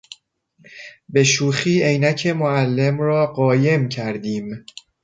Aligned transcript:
به 1.09 1.23
شوخی 1.23 1.83
عینک 1.83 2.27
معلم 2.27 2.99
را 2.99 3.27
قایم 3.33 3.89
کردیم. 3.89 4.65